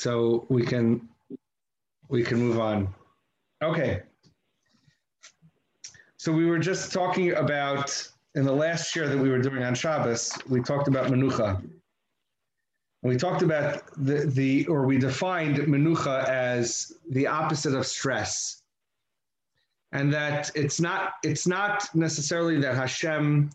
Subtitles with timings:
[0.00, 1.06] so we can
[2.08, 2.88] we can move on.
[3.62, 4.02] Okay.
[6.16, 9.74] So we were just talking about in the last share that we were doing on
[9.74, 11.62] Shabbos, we talked about menucha.
[13.02, 18.62] We talked about the, the or we defined menucha as the opposite of stress.
[19.92, 23.50] And that it's not it's not necessarily that Hashem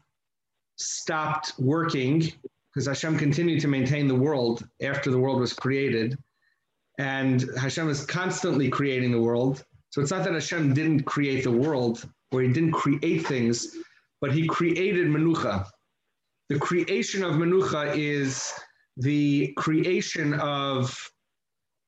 [0.77, 2.31] stopped working
[2.71, 6.17] because Hashem continued to maintain the world after the world was created.
[6.97, 9.63] And Hashem is constantly creating the world.
[9.89, 13.75] So it's not that Hashem didn't create the world or he didn't create things,
[14.21, 15.67] but he created Menucha.
[16.49, 18.53] The creation of Menucha is
[18.97, 21.11] the creation of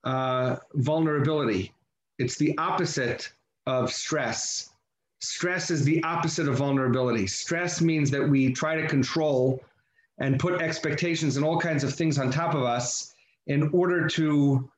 [0.03, 1.73] uh, vulnerability.
[2.19, 3.29] It's the opposite
[3.65, 4.69] of stress.
[5.19, 7.27] Stress is the opposite of vulnerability.
[7.27, 9.63] Stress means that we try to control
[10.19, 13.13] and put expectations and all kinds of things on top of us
[13.47, 14.69] in order to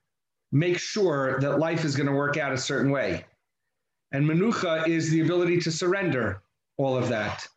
[0.52, 3.26] make sure that life is going to work out a certain way.
[4.12, 6.42] And menucha is the ability to surrender
[6.78, 7.48] all of that,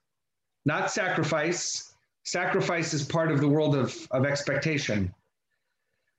[0.65, 1.95] not sacrifice.
[2.25, 5.13] Sacrifice is part of the world of, of expectation.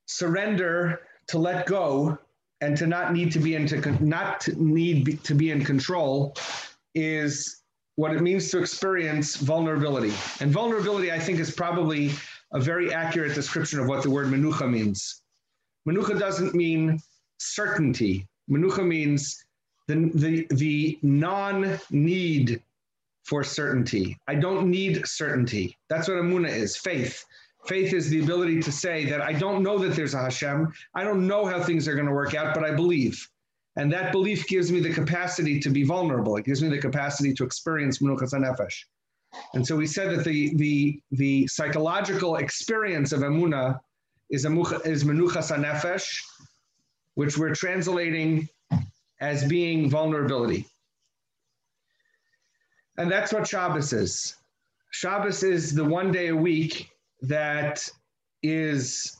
[0.07, 2.17] Surrender to let go
[2.61, 6.35] and to not need to be into not to need to be in control
[6.95, 7.61] is
[7.95, 10.13] what it means to experience vulnerability.
[10.39, 12.11] And vulnerability, I think, is probably
[12.53, 15.22] a very accurate description of what the word menucha means.
[15.87, 16.99] Menucha doesn't mean
[17.37, 18.27] certainty.
[18.49, 19.45] Menucha means
[19.87, 22.61] the, the, the non need
[23.23, 24.17] for certainty.
[24.27, 25.77] I don't need certainty.
[25.89, 27.23] That's what Amuna is faith.
[27.65, 30.73] Faith is the ability to say that I don't know that there's a Hashem.
[30.95, 33.29] I don't know how things are going to work out, but I believe.
[33.77, 36.35] And that belief gives me the capacity to be vulnerable.
[36.35, 38.83] It gives me the capacity to experience Menuchas Nefesh.
[39.53, 43.79] And so we said that the, the, the psychological experience of Emuna
[44.29, 46.07] is, a muha is Menuchas Nefesh,
[47.15, 48.47] which we're translating
[49.21, 50.65] as being vulnerability.
[52.97, 54.35] And that's what Shabbos is.
[54.91, 56.89] Shabbos is the one day a week
[57.21, 57.87] that
[58.43, 59.17] is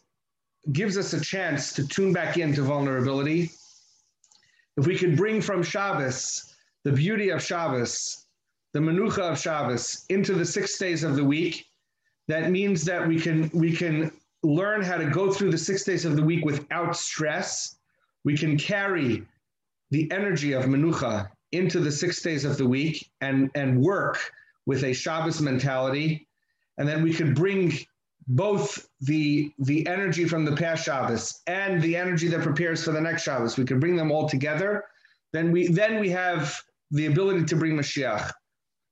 [0.71, 3.49] gives us a chance to tune back into vulnerability
[4.77, 8.25] if we could bring from Shabbos the beauty of Shabbos,
[8.73, 11.65] the menucha of Shabbos, into the six days of the week,
[12.27, 14.11] that means that we can we can
[14.43, 17.77] learn how to go through the six days of the week without stress.
[18.25, 19.23] We can carry
[19.91, 24.31] the energy of menucha into the six days of the week and, and work
[24.65, 26.27] with a Shabbos mentality.
[26.77, 27.73] And then we could bring
[28.27, 33.01] both the the energy from the past Shabbos and the energy that prepares for the
[33.01, 33.57] next Shabbos.
[33.57, 34.85] We can bring them all together.
[35.33, 36.57] Then we then we have
[36.91, 38.31] the ability to bring Mashiach,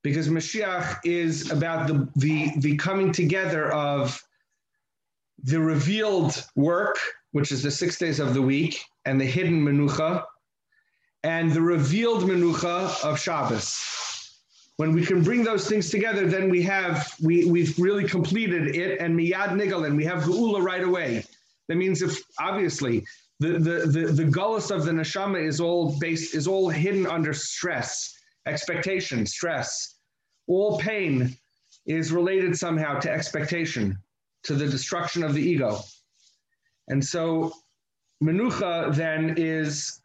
[0.04, 4.22] because Mashiach is about the the the coming together of
[5.44, 6.98] the revealed work,
[7.32, 10.24] which is the six days of the week, and the hidden menucha,
[11.24, 14.02] and the revealed menucha of Shabbos
[14.82, 19.00] when we can bring those things together, then we have we we've really completed it,
[19.00, 21.24] and miyad nigalin, we have geula right away.
[21.68, 23.06] That means if obviously
[23.40, 27.32] the the the, the gullus of the neshama is all based is all hidden under
[27.32, 28.12] stress,
[28.48, 29.98] expectation, stress.
[30.48, 31.38] All pain
[31.86, 33.96] is related somehow to expectation,
[34.44, 35.80] to the destruction of the ego.
[36.88, 37.54] And so
[38.24, 40.00] menucha then is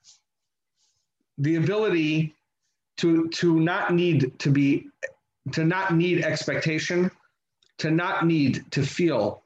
[1.38, 2.34] the ability
[2.98, 4.88] to to not need to be
[5.52, 7.10] to not need expectation,
[7.78, 9.42] to not need to feel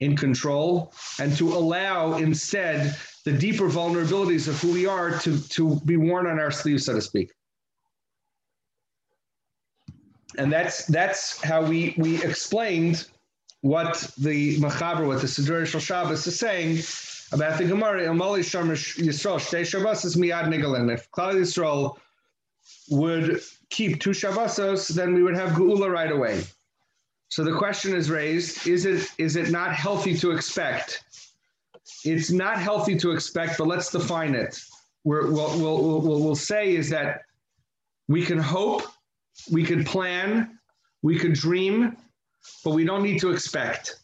[0.00, 5.80] in control, and to allow instead the deeper vulnerabilities of who we are to, to
[5.80, 7.32] be worn on our sleeves, so to speak.
[10.36, 13.08] And that's that's how we we explained
[13.62, 16.78] what the Machaber, what the Siddur Shel Shabbos is saying
[17.32, 18.06] about the Gemara.
[18.06, 20.92] Amali Shamash Yisrael Shtei Shabbos is miyad nigalin.
[20.92, 21.96] If Klal Yisrael
[22.90, 26.44] would keep two Shabbosos, then we would have Geula right away.
[27.28, 31.04] So the question is raised: Is it is it not healthy to expect?
[32.04, 34.60] It's not healthy to expect, but let's define it.
[35.04, 37.22] We're, we'll, we'll, we'll, we'll say is that
[38.08, 38.82] we can hope,
[39.50, 40.58] we can plan,
[41.02, 41.96] we could dream,
[42.64, 43.96] but we don't need to expect.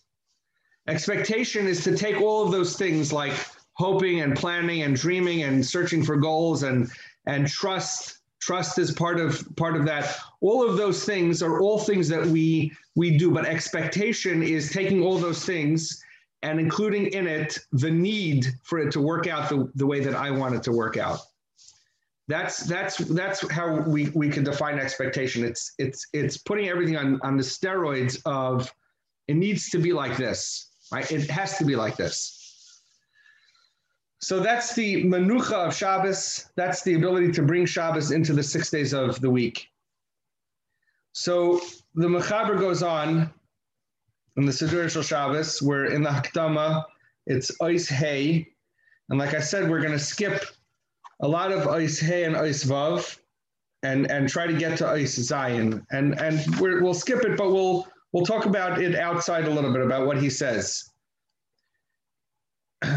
[0.86, 3.32] Expectation is to take all of those things like
[3.74, 6.90] hoping and planning and dreaming and searching for goals and
[7.26, 11.78] and trust trust is part of part of that all of those things are all
[11.78, 16.04] things that we we do but expectation is taking all those things
[16.42, 20.14] and including in it the need for it to work out the, the way that
[20.14, 21.18] i want it to work out
[22.26, 27.20] that's that's that's how we, we can define expectation it's it's it's putting everything on
[27.22, 28.72] on the steroids of
[29.28, 32.40] it needs to be like this right it has to be like this
[34.24, 36.48] So that's the menucha of Shabbos.
[36.56, 39.68] That's the ability to bring Shabbos into the six days of the week.
[41.12, 41.60] So
[41.94, 43.30] the Mechaber goes on
[44.38, 46.84] in the Siddur Shabbos, where in the Hakdama,
[47.26, 48.48] it's Ois Hay.
[49.10, 50.42] And like I said, we're going to skip
[51.20, 53.18] a lot of Ois Hay and Ois Vav
[53.82, 55.84] and, and try to get to Ois Zayin.
[55.90, 59.72] And, and we will skip it, but we'll, we'll talk about it outside a little
[59.72, 60.90] bit about what he says.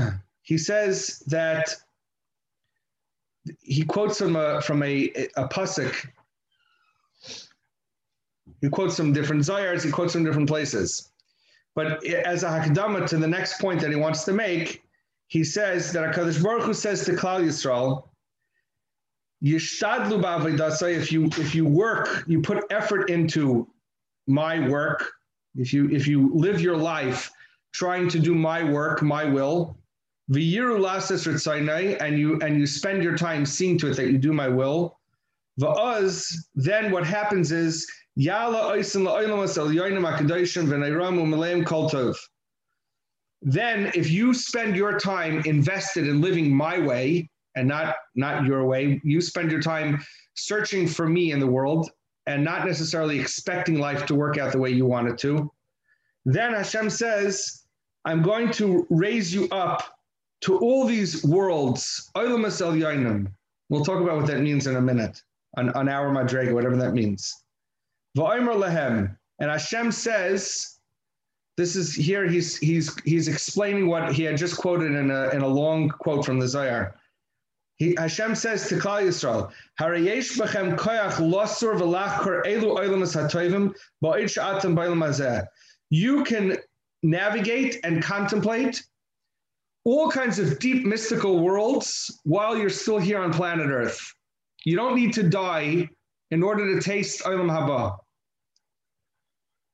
[0.42, 1.76] he says that
[3.62, 6.08] he quotes from a, from a, a pasuk.
[8.62, 11.12] He quotes some different zayars, he quotes from different places.
[11.76, 14.84] But as a hakdama to the next point that he wants to make,
[15.28, 18.10] he says that HaKadosh Baruch Hu says to Klal Yisrael,
[19.44, 23.68] Yishtadlu ba'avodasai, if you if you work, you put effort into
[24.26, 25.12] my work,
[25.56, 27.30] if you if you live your life
[27.74, 29.78] trying to do my work, my will,
[30.32, 34.34] v'yiru lasas and you and you spend your time seeing to it that you do
[34.34, 34.98] my will,
[35.60, 37.86] va'az, then what happens is
[38.18, 42.16] Yala oisin la'oilamas el yoinim akadoshim v'neiramu maleim kol tov.
[43.42, 48.66] Then, if you spend your time invested in living my way and not not your
[48.66, 50.04] way, you spend your time
[50.36, 51.90] searching for me in the world
[52.26, 55.52] and not necessarily expecting life to work out the way you want it to.
[56.26, 57.64] Then Hashem says,
[58.06, 59.98] "I'm going to raise you up
[60.42, 65.22] to all these worlds." We'll talk about what that means in a minute
[65.58, 67.34] on, on our madrega, whatever that means.
[69.40, 70.77] And Hashem says,
[71.58, 75.42] this is here, he's, he's, he's explaining what he had just quoted in a, in
[75.42, 76.96] a long quote from the Zohar.
[77.78, 82.76] He, Hashem says to Klal Yisrael, "Harayesh b'chem koyach losur v'lachkor elu
[84.04, 85.46] hazeh."
[85.90, 86.58] You can
[87.04, 88.84] navigate and contemplate
[89.84, 94.14] all kinds of deep mystical worlds while you're still here on planet Earth.
[94.66, 95.88] You don't need to die
[96.32, 97.96] in order to taste olam haba.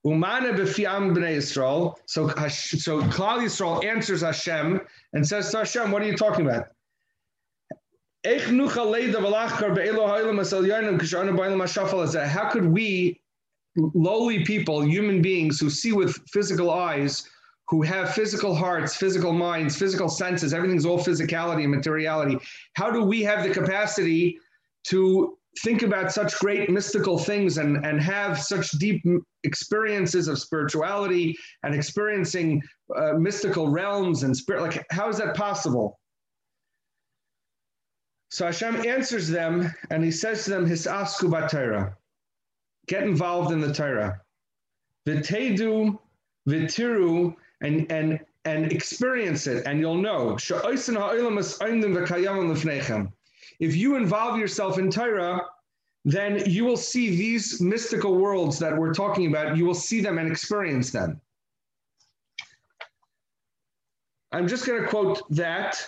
[0.06, 1.96] Umana b'fiam b'nei Yisrael.
[2.06, 4.82] So, so Klal Yisrael answers Hashem
[5.14, 6.68] and says to Hashem, what are you talking about?
[8.26, 8.40] How
[12.50, 13.22] could we,
[13.76, 17.30] lowly people, human beings who see with physical eyes,
[17.68, 22.38] who have physical hearts, physical minds, physical senses, everything's all physicality and materiality,
[22.76, 24.38] how do we have the capacity
[24.86, 29.04] to think about such great mystical things and, and have such deep
[29.44, 32.62] experiences of spirituality and experiencing
[32.96, 34.62] uh, mystical realms and spirit.
[34.62, 36.00] Like, how is that possible?
[38.32, 41.96] So Hashem answers them and he says to them, Hisasku Torah,
[42.88, 44.20] get involved in the Torah.
[45.08, 46.00] Vitedu,
[46.50, 50.36] vitiru, and, and, and experience it, and you'll know.
[53.64, 55.42] If you involve yourself in Torah,
[56.04, 60.18] then you will see these mystical worlds that we're talking about, you will see them
[60.18, 61.22] and experience them.
[64.34, 65.82] I'm just going to quote that.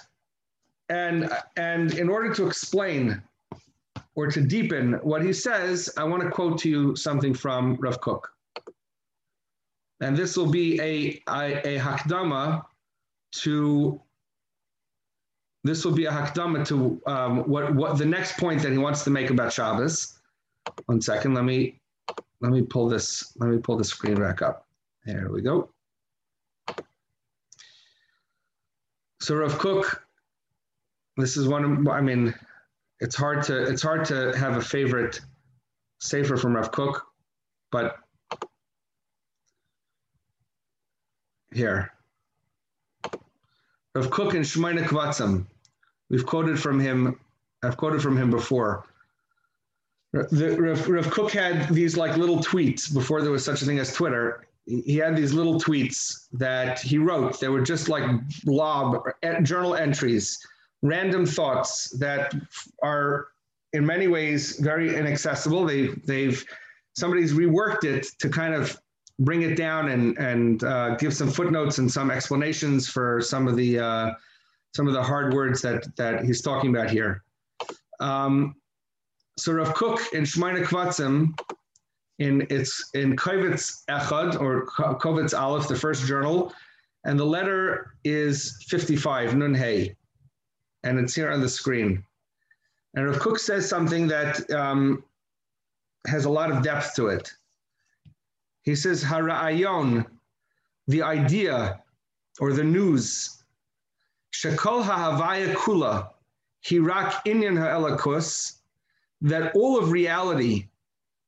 [0.88, 3.22] And, and in order to explain
[4.16, 8.00] or to deepen what he says, I want to quote to you something from Rav
[8.00, 8.30] Kook.
[10.00, 12.64] And this will be a, a, a hakdama
[13.44, 14.00] to
[15.66, 19.04] this will be a hakdama to um, what what the next point that he wants
[19.04, 20.20] to make about Shabbos.
[20.86, 21.82] One second, let me
[22.40, 24.68] let me pull this let me pull the screen back up.
[25.06, 25.70] There we go.
[29.22, 30.04] So Rav Kook,
[31.18, 32.36] this is one of I mean,
[33.00, 35.20] it's hard to it's hard to have a favorite
[36.00, 37.02] safer from Rav Kook,
[37.72, 37.98] but
[41.52, 41.92] here.
[43.96, 45.48] Rav Kook and Shemaina Kvatzim.
[46.10, 47.20] We've quoted from him.
[47.64, 48.86] I've quoted from him before.
[50.14, 53.80] The, Rav, Rav Kook had these like little tweets before there was such a thing
[53.80, 54.48] as Twitter.
[54.66, 57.40] He had these little tweets that he wrote.
[57.40, 58.04] They were just like
[58.46, 59.04] blob
[59.44, 60.40] journal entries,
[60.82, 62.34] random thoughts that
[62.82, 63.28] are
[63.74, 65.66] in many ways very inaccessible.
[65.66, 66.44] They, they've
[66.94, 68.80] somebody's reworked it to kind of
[69.20, 73.56] bring it down and and uh, give some footnotes and some explanations for some of
[73.56, 74.12] the uh,
[74.76, 77.24] some of the hard words that, that he's talking about here.
[78.02, 78.56] Um,
[79.38, 81.34] so Rav Kook in Shemaina Kvatzim,
[82.20, 86.54] in its in Kovitz Echad or Kovitz Aleph, the first journal,
[87.06, 89.96] and the letter is 55, Nun Hey,
[90.84, 92.04] and it's here on the screen.
[92.96, 95.06] And Rav Kook says something that um,
[96.06, 97.32] has a lot of depth to it.
[98.64, 100.06] He says, Hara'ayon,
[100.88, 101.82] the idea
[102.42, 103.36] or the news
[104.42, 106.10] shekol ha'havaya kula
[106.68, 108.58] hirak inyan ha'elakus,
[109.22, 110.68] that all of reality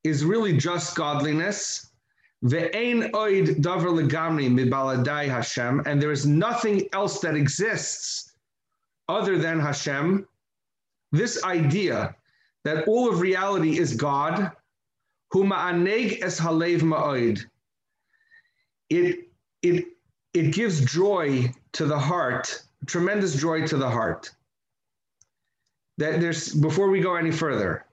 [0.04, 1.92] is really just godliness.
[2.44, 8.34] Ve'ein oid davar legamri mibaladai Hashem, and there is nothing else that exists
[9.10, 10.28] other than Hashem.
[11.12, 12.16] This idea
[12.64, 14.52] that all of reality is God,
[15.32, 17.46] hu ma'aneg es halev ma'oid.
[18.90, 19.30] It,
[19.62, 19.86] it,
[20.34, 24.30] it gives joy to the heart, tremendous joy to the heart.
[25.98, 27.86] That there's before we go any further.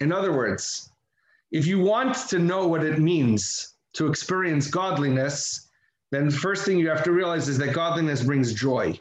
[0.00, 0.90] In other words,
[1.50, 5.68] if you want to know what it means to experience godliness,
[6.10, 8.98] then the first thing you have to realize is that godliness brings joy.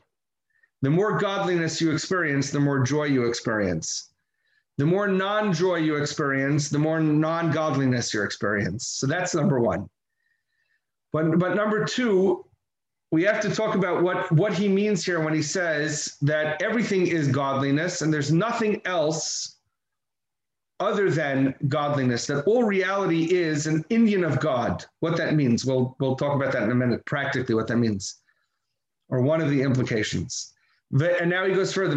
[0.81, 4.09] The more godliness you experience, the more joy you experience.
[4.77, 8.87] The more non joy you experience, the more non godliness you experience.
[8.87, 9.89] So that's number one.
[11.11, 12.45] But, but number two,
[13.11, 17.07] we have to talk about what, what he means here when he says that everything
[17.07, 19.55] is godliness and there's nothing else
[20.79, 24.85] other than godliness, that all reality is an inyan of God.
[24.99, 28.21] What that means, we'll, we'll talk about that in a minute, practically what that means,
[29.09, 30.53] or one of the implications.
[30.91, 31.95] And now he goes further.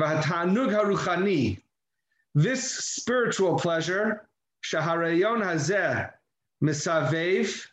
[2.34, 4.28] This spiritual pleasure,
[4.64, 6.10] shaharayon hazeh
[6.64, 7.66] misavev,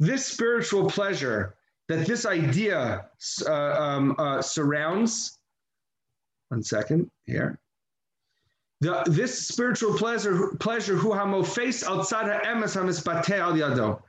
[0.00, 1.54] this spiritual pleasure
[1.92, 3.06] that this idea
[3.46, 5.38] uh, um, uh, surrounds.
[6.48, 7.58] One second here.
[8.80, 14.00] The, this spiritual pleasure, pleasure, hu hamofes outside ha'emes hamisbateh al yado.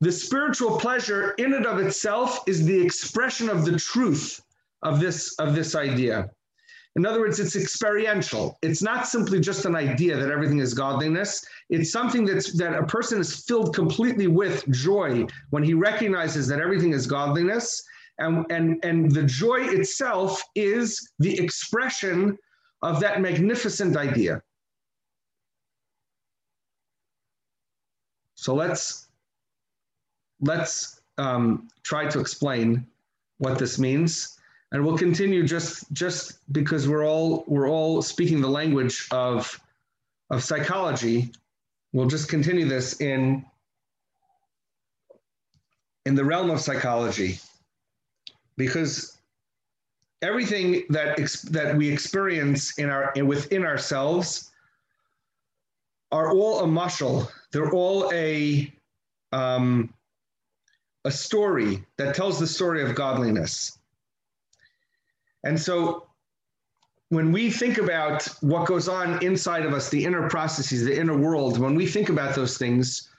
[0.00, 4.40] The spiritual pleasure in and of itself is the expression of the truth
[4.82, 6.30] of this, of this idea.
[6.96, 8.56] In other words, it's experiential.
[8.62, 11.44] It's not simply just an idea that everything is godliness.
[11.68, 16.60] It's something that's that a person is filled completely with joy when he recognizes that
[16.60, 17.82] everything is godliness.
[18.18, 22.38] And, and, and the joy itself is the expression
[22.82, 24.40] of that magnificent idea.
[28.36, 29.08] So let's
[30.42, 32.86] let's um, try to explain
[33.38, 34.38] what this means,
[34.74, 39.58] and we'll continue just just because we're all we're all speaking the language of
[40.30, 41.30] of psychology.
[41.92, 43.46] We'll just continue this in
[46.06, 47.38] in the realm of psychology
[48.56, 49.16] because
[50.22, 54.50] everything that ex- that we experience in our within ourselves
[56.10, 57.30] are all a mushal.
[57.52, 58.74] They're all a
[59.30, 59.94] um,
[61.04, 63.78] a story that tells the story of godliness.
[65.44, 66.08] And so
[67.10, 71.16] when we think about what goes on inside of us, the inner processes, the inner
[71.16, 73.10] world, when we think about those things,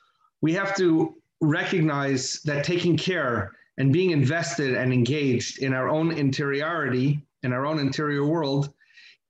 [0.41, 6.11] we have to recognize that taking care and being invested and engaged in our own
[6.11, 8.73] interiority, in our own interior world,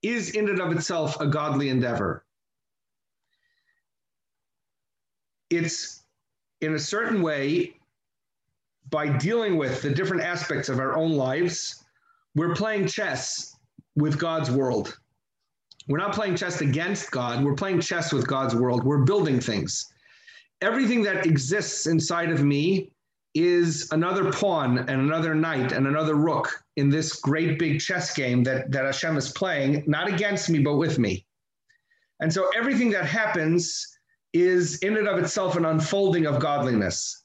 [0.02, 2.24] is in and of itself a godly endeavor.
[5.50, 6.04] It's
[6.60, 7.74] in a certain way,
[8.88, 11.84] by dealing with the different aspects of our own lives,
[12.36, 13.56] we're playing chess
[13.96, 14.98] with God's world.
[15.88, 18.84] We're not playing chess against God, we're playing chess with God's world.
[18.84, 19.86] We're building things.
[20.60, 22.92] Everything that exists inside of me
[23.34, 28.42] is another pawn and another knight and another rook in this great big chess game
[28.44, 31.26] that, that Hashem is playing, not against me, but with me.
[32.20, 33.98] And so everything that happens
[34.32, 37.24] is in and of itself an unfolding of godliness.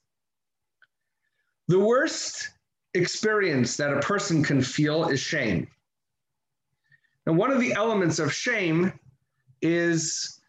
[1.68, 2.50] The worst
[2.94, 5.68] experience that a person can feel is shame.
[7.26, 8.92] And one of the elements of shame
[9.62, 10.40] is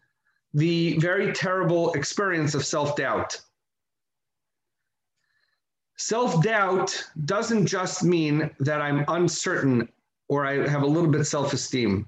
[0.53, 3.39] the very terrible experience of self doubt.
[5.97, 9.87] Self doubt doesn't just mean that I'm uncertain
[10.27, 12.07] or I have a little bit self esteem.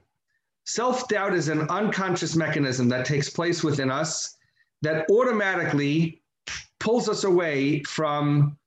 [0.65, 4.35] Self doubt is an unconscious mechanism that takes place within us
[4.81, 6.21] that automatically
[6.79, 8.57] pulls us away from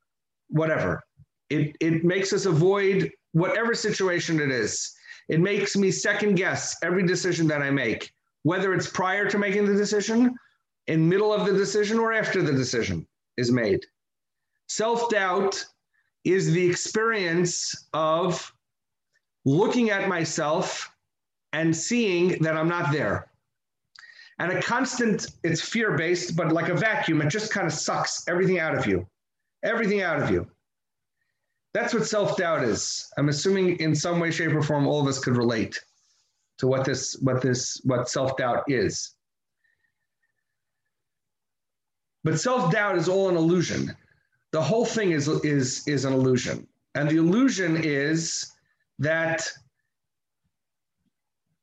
[0.48, 1.04] whatever.
[1.50, 4.94] It, it makes us avoid whatever situation it is.
[5.28, 8.12] It makes me second guess every decision that I make,
[8.42, 10.34] whether it's prior to making the decision,
[10.86, 13.84] in middle of the decision, or after the decision is made.
[14.68, 15.64] Self doubt
[16.24, 18.52] is the experience of
[19.44, 20.90] looking at myself
[21.52, 23.30] and seeing that I'm not there.
[24.38, 28.26] And a constant, it's fear based, but like a vacuum, it just kind of sucks
[28.28, 29.06] everything out of you.
[29.64, 30.46] Everything out of you.
[31.78, 33.12] That's what self doubt is.
[33.16, 35.78] I'm assuming in some way, shape, or form, all of us could relate
[36.58, 39.14] to what this, what this, what self doubt is.
[42.24, 43.96] But self doubt is all an illusion
[44.50, 48.52] the whole thing is is is an illusion and the illusion is
[48.98, 49.50] that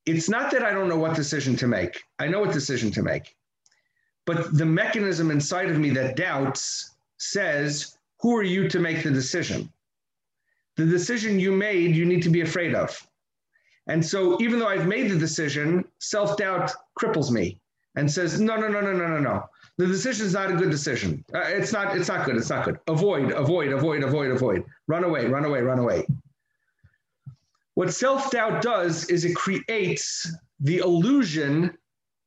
[0.06, 2.04] it's not that I don't know what decision to make.
[2.20, 3.36] I know what decision to make.
[4.26, 9.10] But the mechanism inside of me that doubts says, who are you to make the
[9.10, 9.68] decision?
[10.78, 12.96] The decision you made, you need to be afraid of.
[13.88, 17.60] And so, even though I've made the decision, self doubt cripples me
[17.96, 19.44] and says, no, no, no, no, no, no, no.
[19.78, 21.24] The decision is not a good decision.
[21.34, 21.98] Uh, it's not.
[21.98, 22.38] It's not good.
[22.38, 22.80] It's not good.
[22.88, 23.32] Avoid.
[23.32, 23.74] Avoid.
[23.74, 24.04] Avoid.
[24.04, 24.32] Avoid.
[24.32, 24.64] Avoid.
[24.88, 25.26] Run away.
[25.26, 25.62] Run away.
[25.62, 26.06] Run away.
[27.74, 31.78] What self doubt does is it creates the illusion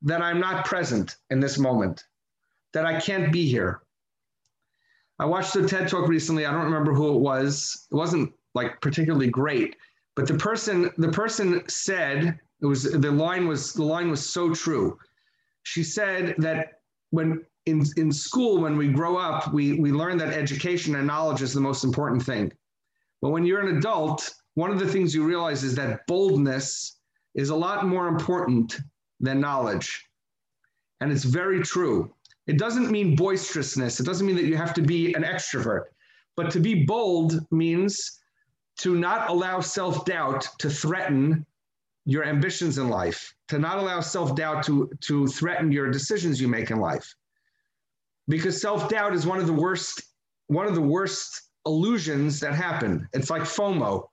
[0.03, 2.05] that I'm not present in this moment,
[2.75, 3.81] that I can't be here.
[5.19, 6.45] I watched a TED talk recently.
[6.45, 7.87] I don't remember who it was.
[7.91, 9.77] It wasn't like particularly great,
[10.17, 14.53] but the person the person said it was the line was the line was so
[14.53, 14.99] true.
[15.63, 20.33] She said that when in, in school, when we grow up, we, we learn that
[20.33, 22.51] education and knowledge is the most important thing.
[23.21, 26.99] But when you're an adult, one of the things you realize is that boldness
[27.35, 28.79] is a lot more important
[29.21, 30.05] than knowledge.
[31.01, 32.13] And it's very true.
[32.47, 35.85] It doesn't mean boisterousness, it doesn't mean that you have to be an extrovert.
[36.37, 38.18] But to be bold means
[38.79, 41.45] to not allow self doubt to threaten
[42.05, 46.49] your ambitions in life, to not allow self doubt to, to threaten your decisions you
[46.49, 47.15] make in life.
[48.29, 50.03] Because self doubt is one of the worst,
[50.47, 53.09] one of the worst illusions that happen.
[53.13, 54.09] It's like FOMO.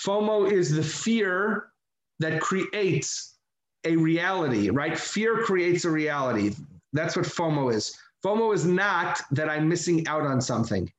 [0.00, 1.72] FOMO is the fear
[2.20, 3.36] that creates
[3.84, 4.98] a reality, right?
[4.98, 6.54] Fear creates a reality.
[6.92, 7.96] That's what FOMO is.
[8.24, 10.90] FOMO is not that I'm missing out on something.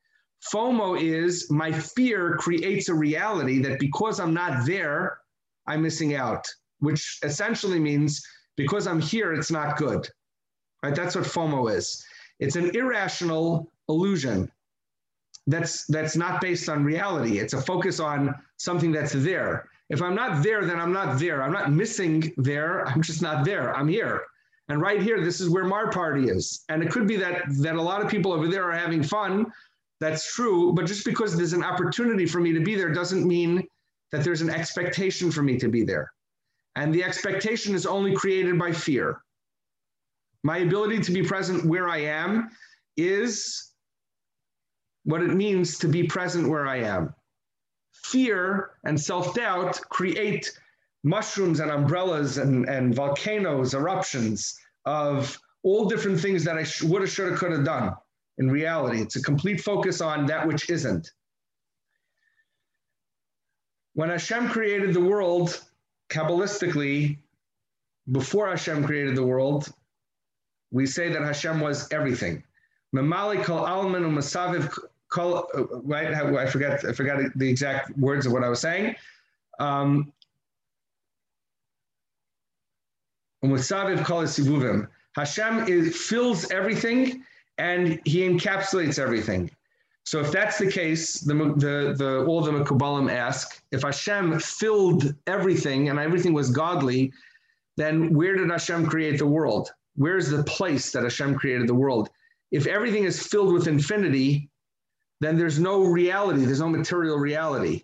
[0.54, 5.20] FOMO is my fear creates a reality that because I'm not there,
[5.68, 6.48] I'm missing out,
[6.80, 10.08] which essentially means because I'm here, it's not good.
[10.84, 10.96] Right?
[10.96, 12.06] That's what FOMO is.
[12.40, 14.50] It's an irrational illusion
[15.48, 17.40] that's that's not based on reality.
[17.40, 19.68] It's a focus on something that's there.
[19.90, 21.42] If I'm not there, then I'm not there.
[21.42, 22.88] I'm not missing there.
[22.88, 23.76] I'm just not there.
[23.76, 24.22] I'm here.
[24.70, 26.64] And right here, this is where Mar Party is.
[26.70, 29.48] And it could be that that a lot of people over there are having fun.
[30.00, 30.74] That's true.
[30.74, 33.68] But just because there's an opportunity for me to be there doesn't mean
[34.12, 36.12] that there's an expectation for me to be there.
[36.76, 39.22] And the expectation is only created by fear.
[40.44, 42.50] My ability to be present where I am
[42.96, 43.72] is
[45.04, 47.14] what it means to be present where I am.
[47.92, 50.50] Fear and self doubt create
[51.04, 57.02] mushrooms and umbrellas and, and volcanoes, eruptions of all different things that I sh- would
[57.02, 57.94] have, should have, could have done.
[58.40, 61.12] In reality, it's a complete focus on that which isn't.
[63.94, 65.62] When Hashem created the world,
[66.10, 67.18] Kabbalistically,
[68.12, 69.72] before Hashem created the world,
[70.72, 72.44] we say that Hashem was everything.
[72.96, 74.76] Mamali kol alman umasaviv
[75.10, 75.48] kol,
[75.84, 76.14] right?
[76.14, 78.96] I forget, I forgot the exact words of what I was saying.
[79.60, 80.12] Um.
[85.16, 87.24] Hashem is, fills everything
[87.60, 89.52] and he encapsulates everything.
[90.06, 95.14] So if that's the case, the, the, the, all the Mekubalim ask, if Hashem filled
[95.28, 97.14] everything and everything was godly,
[97.78, 99.72] then where did Hashem create the world?
[99.96, 102.10] Where's the place that Hashem created the world?
[102.52, 104.50] if everything is filled with infinity,
[105.22, 107.84] then there's no reality, there's no material reality.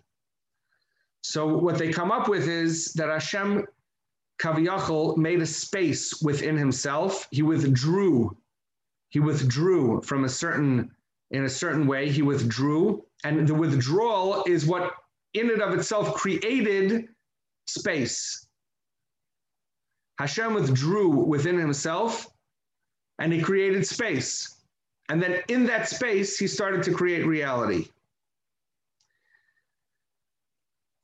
[1.22, 3.66] So what they come up with is that Hashem
[4.40, 7.26] Kaviyachal made a space within himself.
[7.30, 8.36] He withdrew.
[9.16, 10.90] He withdrew from a certain,
[11.30, 13.02] in a certain way, he withdrew.
[13.24, 14.92] And the withdrawal is what
[15.32, 17.08] in and of itself created
[17.66, 18.46] space.
[20.18, 22.26] Hashem withdrew within himself
[23.18, 24.54] and he created space.
[25.08, 27.88] And then in that space, he started to create reality.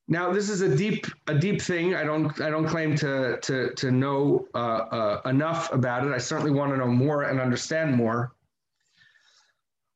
[0.08, 1.94] Now, this is a deep, a deep thing.
[1.94, 6.12] I don't, I don't claim to, to, to know uh, uh, enough about it.
[6.12, 8.32] I certainly want to know more and understand more.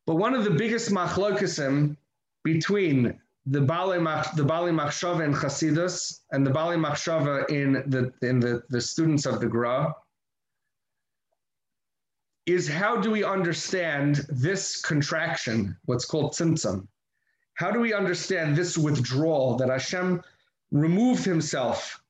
[0.07, 1.97] But one of the biggest machlokesim
[2.45, 3.99] between the Bali,
[4.37, 9.27] the Bali Machshava in Chasidus and the Bali Machshava in the in the, the students
[9.27, 9.95] of the Gra
[12.47, 16.87] is how do we understand this contraction, what's called tzimtzum?
[17.57, 20.23] How do we understand this withdrawal that Hashem
[20.71, 22.01] removed himself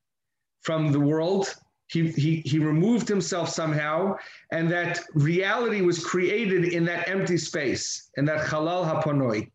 [0.63, 1.55] from the world?
[1.87, 4.17] He, he, he removed himself somehow,
[4.51, 9.49] and that reality was created in that empty space, in that halal haponoi.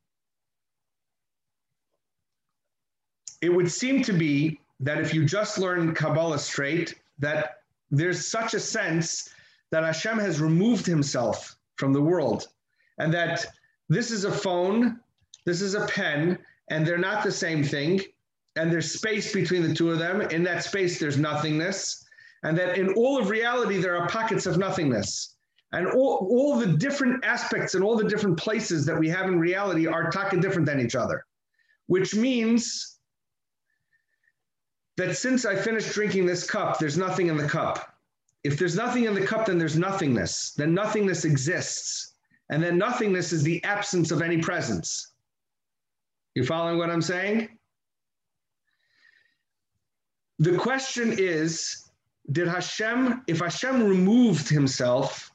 [3.42, 7.58] It would seem to be that if you just learn Kabbalah straight, that
[7.90, 9.30] there's such a sense
[9.72, 12.48] that Hashem has removed himself from the world
[12.98, 13.46] and that
[13.90, 15.01] this is a phone,
[15.46, 16.38] this is a pen,
[16.70, 18.02] and they're not the same thing.
[18.56, 20.22] and there's space between the two of them.
[20.22, 22.06] In that space, there's nothingness,
[22.44, 25.36] and that in all of reality, there are pockets of nothingness.
[25.74, 29.40] And all, all the different aspects and all the different places that we have in
[29.40, 31.26] reality are taka different than each other,
[31.88, 32.98] which means
[34.98, 37.96] that since I finished drinking this cup, there's nothing in the cup.
[38.44, 40.52] If there's nothing in the cup, then there's nothingness.
[40.58, 42.16] Then nothingness exists.
[42.50, 45.11] And then nothingness is the absence of any presence.
[46.36, 47.50] You following what I'm saying?
[50.40, 51.90] The question is
[52.32, 55.32] Did Hashem, if Hashem removed himself,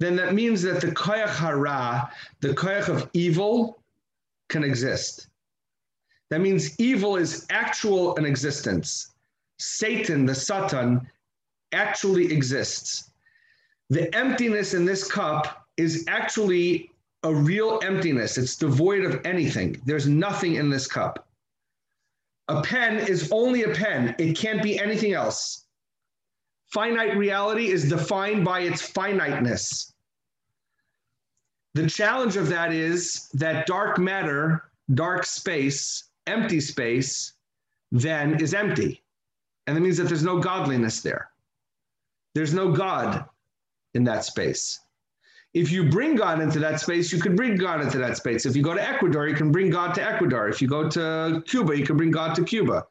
[0.00, 3.82] then that means that the koyach hara, the koyach of evil,
[4.48, 5.28] can exist.
[6.30, 9.14] That means evil is actual in existence.
[9.58, 11.00] Satan, the Satan,
[11.72, 13.10] actually exists.
[13.90, 16.90] The emptiness in this cup is actually
[17.22, 18.38] a real emptiness.
[18.38, 19.80] It's devoid of anything.
[19.84, 21.28] There's nothing in this cup.
[22.48, 25.66] A pen is only a pen, it can't be anything else.
[26.72, 29.92] Finite reality is defined by its finiteness.
[31.74, 37.34] The challenge of that is that dark matter, dark space, empty space,
[37.92, 39.02] then is empty.
[39.66, 41.30] And that means that there's no godliness there.
[42.34, 43.26] There's no God
[43.94, 44.80] in that space.
[45.58, 48.46] If you bring God into that space, you can bring God into that space.
[48.46, 50.48] If you go to Ecuador, you can bring God to Ecuador.
[50.48, 52.86] If you go to Cuba, you can bring God to Cuba.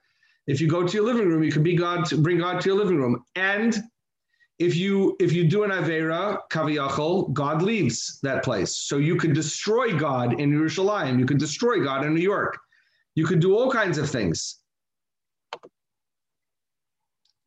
[0.47, 2.69] If you go to your living room, you can be God to bring God to
[2.69, 3.23] your living room.
[3.35, 3.77] And
[4.59, 8.75] if you if you do an avera kaviyachol, God leaves that place.
[8.75, 11.19] So you could destroy God in Yerushalayim.
[11.19, 12.57] You could destroy God in New York.
[13.15, 14.57] You could do all kinds of things.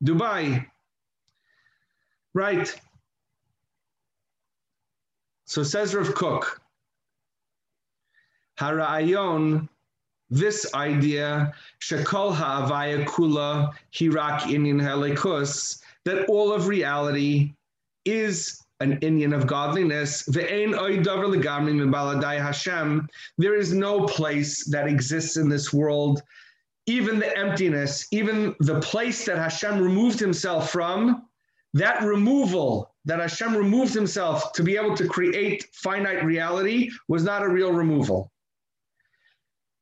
[0.02, 0.64] Dubai,
[2.32, 2.74] right?
[5.50, 6.62] So says Rav Kook,
[8.60, 9.68] Harayon,
[10.28, 17.52] this idea, Shekol Ha'avaya Kula Hirak Inyan Helikus, that all of reality
[18.04, 20.22] is an inyan of godliness.
[20.26, 20.46] There
[23.56, 26.22] is no place that exists in this world,
[26.86, 31.26] even the emptiness, even the place that Hashem removed himself from,
[31.74, 37.42] that removal that Hashem removed himself to be able to create finite reality was not
[37.42, 38.30] a real removal.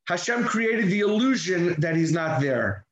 [0.06, 2.86] Hashem created the illusion that he's not there.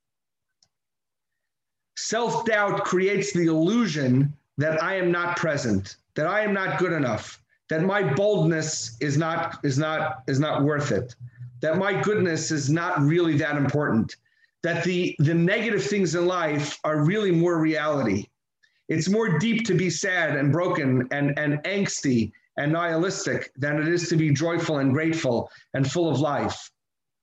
[1.96, 6.92] Self doubt creates the illusion that I am not present, that I am not good
[6.92, 11.14] enough, that my boldness is not, is not, is not worth it,
[11.60, 14.16] that my goodness is not really that important,
[14.62, 18.26] that the, the negative things in life are really more reality
[18.88, 23.88] it's more deep to be sad and broken and, and angsty and nihilistic than it
[23.88, 26.70] is to be joyful and grateful and full of life.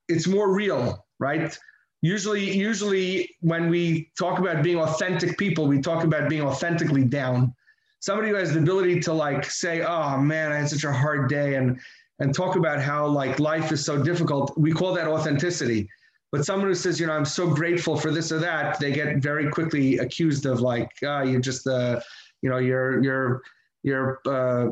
[0.08, 1.58] It's more real, right?
[2.02, 7.54] Usually, usually when we talk about being authentic people, we talk about being authentically down.
[8.00, 11.30] Somebody who has the ability to like say, "Oh man, I had such a hard
[11.30, 11.80] day," and
[12.18, 14.52] and talk about how like life is so difficult.
[14.58, 15.88] We call that authenticity.
[16.34, 19.18] But someone who says, you know, I'm so grateful for this or that, they get
[19.18, 22.02] very quickly accused of like, ah, you're just the,
[22.42, 23.40] you know, you're you're
[23.84, 24.70] you're uh,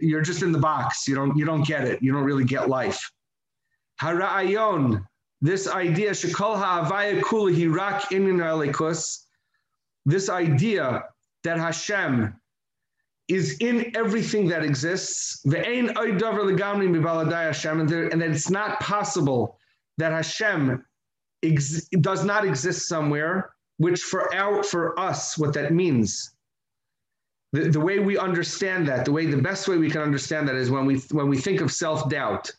[0.00, 1.06] you're just in the box.
[1.06, 2.02] You don't you don't get it.
[2.02, 3.12] You don't really get life.
[4.02, 5.06] Hara'ayon,
[5.40, 9.26] this idea, shekol ha'avaya hirak inin alikus,
[10.04, 11.04] this idea
[11.44, 12.34] that Hashem
[13.28, 15.68] is in everything that exists, and that
[18.20, 19.55] it's not possible
[19.98, 20.84] that Hashem
[21.42, 26.32] ex- does not exist somewhere, which for our for us, what that means.
[27.52, 30.56] The, the way we understand that, the way the best way we can understand that
[30.56, 32.52] is when we when we think of self-doubt.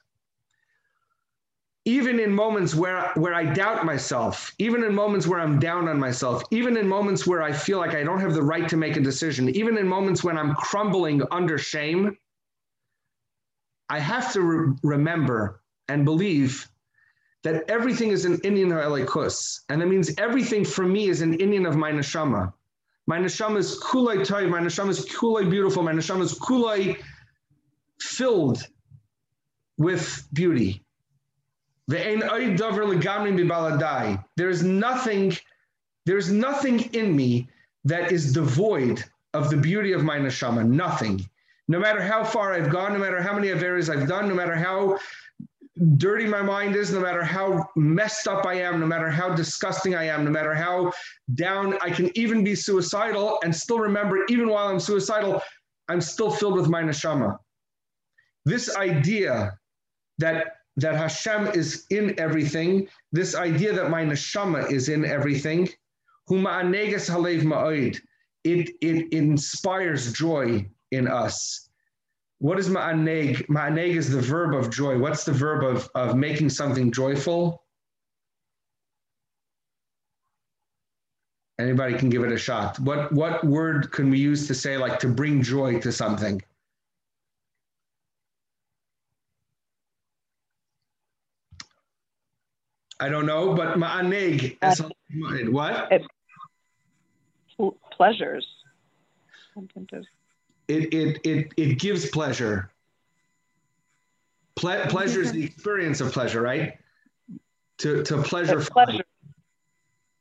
[1.86, 5.97] Even in moments where, where I doubt myself, even in moments where I'm down on
[5.97, 8.97] myself, even in moments where I feel like I don't have the right to make
[8.97, 12.17] a decision, even in moments when I'm crumbling under shame,
[13.89, 16.67] I have to re- remember and believe
[17.43, 19.62] that everything is an inyan ha'elikus.
[19.69, 22.54] And that means everything for me is an inyan of my neshama.
[23.06, 26.97] My neshama is kulai toy, my neshama is kulai beautiful, my neshama is kulai
[28.02, 28.67] filled
[29.78, 30.84] with beauty.
[31.88, 32.19] There's
[34.63, 35.38] nothing,
[36.06, 37.47] there's nothing in me
[37.86, 40.67] that is devoid of the beauty of my neshama.
[40.67, 41.26] Nothing.
[41.69, 44.56] No matter how far I've gone, no matter how many averas I've done, no matter
[44.56, 44.97] how
[45.97, 49.95] dirty my mind is, no matter how messed up I am, no matter how disgusting
[49.95, 50.91] I am, no matter how
[51.35, 55.41] down I can even be suicidal and still remember, even while I'm suicidal,
[55.89, 57.37] I'm still filled with my neshama.
[58.45, 59.57] This idea
[60.19, 65.67] that that Hashem is in everything, this idea that my neshama is in everything,
[66.29, 67.99] Huma anegas haleiv ma'od.
[68.43, 71.66] it, it inspires joy in us.
[72.39, 73.47] What is ma'aneg?
[73.47, 74.97] Ma'aneg is the verb of joy.
[74.97, 77.63] What's the verb of, of making something joyful?
[81.60, 82.80] Anybody can give it a shot.
[82.80, 86.39] What, what word can we use to say, like, to bring joy to something?
[93.00, 94.58] I don't know, but ma'aneg.
[94.62, 94.76] Uh,
[95.52, 95.91] what?
[95.91, 96.04] It,
[97.91, 98.47] pleasures.
[100.67, 102.71] It, it, it, it gives pleasure.
[104.56, 106.77] Ple- pleasure is the experience of pleasure, right?
[107.80, 108.60] To, to pleasure.
[108.60, 109.03] Pleasure.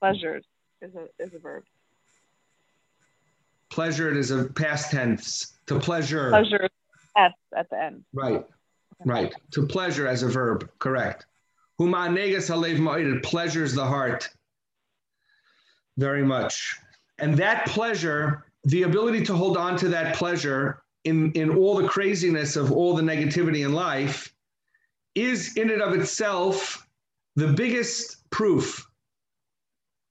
[0.00, 0.44] Pleasures
[0.82, 1.64] is a, is a verb.
[3.70, 5.54] Pleasure it is a past tense.
[5.66, 6.30] To pleasure.
[6.30, 6.68] Pleasure
[7.16, 8.04] at, at the end.
[8.12, 8.46] Right.
[9.04, 9.34] Right.
[9.52, 10.70] To pleasure as a verb.
[10.78, 11.26] Correct.
[11.80, 13.22] Huma negas halev ma'id.
[13.22, 14.28] pleasures the heart
[15.98, 16.76] very much.
[17.18, 21.88] And that pleasure, the ability to hold on to that pleasure in, in all the
[21.88, 24.34] craziness of all the negativity in life,
[25.14, 26.86] is in and of itself
[27.36, 28.86] the biggest proof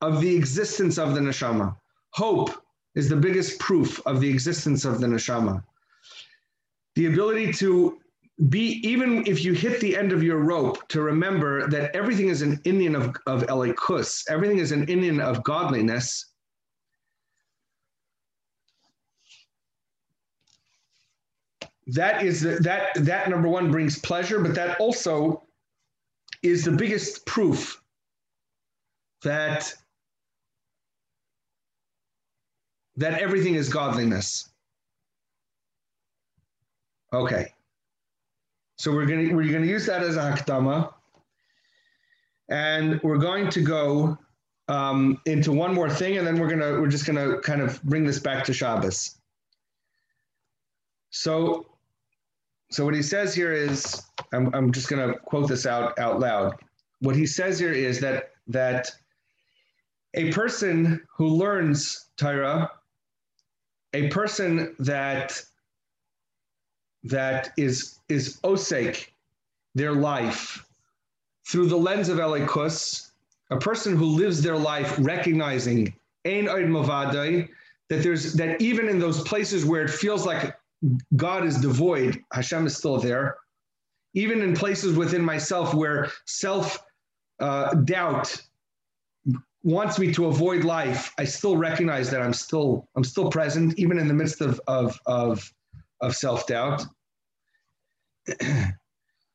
[0.01, 1.75] of the existence of the neshama.
[2.11, 2.49] Hope
[2.95, 5.61] is the biggest proof of the existence of the neshama.
[6.95, 7.99] The ability to
[8.47, 12.41] be, even if you hit the end of your rope, to remember that everything is
[12.41, 16.25] an inyan of, of Elikus, everything is an inyan of godliness.
[21.87, 25.43] That is the, that that number one brings pleasure, but that also
[26.41, 27.81] is the biggest proof
[29.23, 29.73] that
[32.97, 34.49] that everything is godliness.
[37.13, 37.53] Okay.
[38.77, 40.93] So we're going to we're going to use that as a hakdama,
[42.49, 44.17] and we're going to go
[44.67, 48.03] um, into one more thing, and then we're gonna we're just gonna kind of bring
[48.03, 49.17] this back to Shabbos.
[51.11, 51.67] So,
[52.71, 56.55] so what he says here is, I'm, I'm just gonna quote this out out loud.
[56.99, 58.91] What he says here is that that
[60.13, 62.71] a person who learns Torah
[63.93, 65.41] a person that
[67.03, 69.07] that is is osake
[69.73, 70.65] their life
[71.47, 73.11] through the lens of elikus,
[73.51, 75.93] a person who lives their life recognizing
[76.25, 77.49] ein oid
[77.89, 80.54] that there's that even in those places where it feels like
[81.15, 83.37] God is devoid, Hashem is still there.
[84.13, 86.83] Even in places within myself where self
[87.39, 88.41] uh, doubt
[89.63, 93.99] wants me to avoid life, I still recognize that I'm still I'm still present, even
[93.99, 95.51] in the midst of of of,
[96.01, 96.85] of self doubt.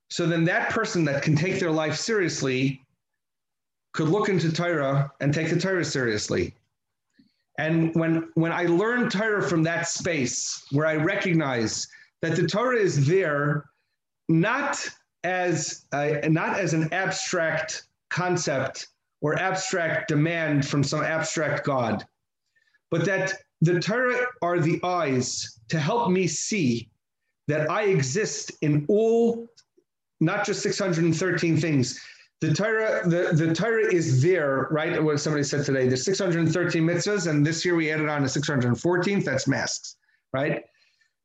[0.09, 2.83] so then that person that can take their life seriously
[3.93, 6.55] could look into Torah and take the Torah seriously.
[7.59, 11.89] And when when I learn Torah from that space where I recognize
[12.23, 13.67] that the Torah is there
[14.29, 14.89] not
[15.25, 18.89] as a, not as an abstract concept
[19.21, 22.05] or abstract demand from some abstract God,
[22.91, 26.89] but that the Torah are the eyes to help me see
[27.49, 29.49] that I exist in all,
[30.21, 32.01] not just 613 things.
[32.41, 35.03] The Torah, the, the Torah is there, right?
[35.03, 39.25] What somebody said today, there's 613 mitzvahs, and this year we added on a 614th,
[39.25, 39.97] that's masks,
[40.33, 40.65] right?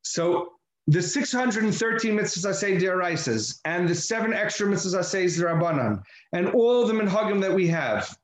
[0.02, 0.52] So
[0.86, 6.02] the 613 mitzvahs I say deraisas and the seven extra mitzvahs I say derabanan
[6.32, 8.16] and all the minhagim that we have,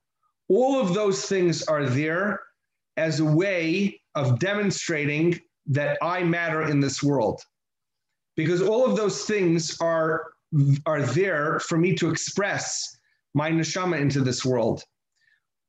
[0.49, 2.41] all of those things are there
[2.97, 7.43] as a way of demonstrating that I matter in this world.
[8.37, 10.32] Because all of those things are,
[10.87, 12.97] are there for me to express
[13.35, 14.85] my neshama into this world.